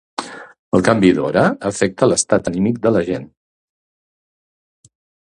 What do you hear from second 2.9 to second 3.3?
la gent.